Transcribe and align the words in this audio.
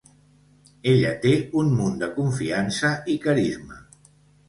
Ella 0.93 1.11
té 1.27 1.35
un 1.63 1.71
munt 1.75 2.01
de 2.01 2.11
confiança 2.17 2.93
i 3.17 3.23
carisma. 3.31 3.83